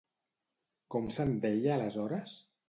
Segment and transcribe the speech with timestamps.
[0.95, 2.35] Com se'n deia aleshores?